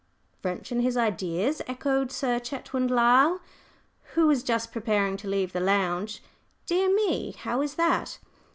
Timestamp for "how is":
7.33-7.75